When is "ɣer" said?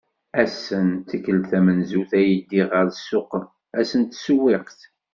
2.71-2.87